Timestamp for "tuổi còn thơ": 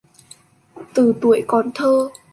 1.21-2.09